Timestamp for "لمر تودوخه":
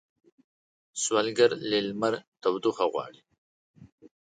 1.87-2.85